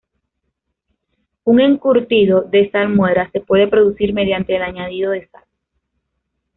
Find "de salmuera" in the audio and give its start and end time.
2.41-3.29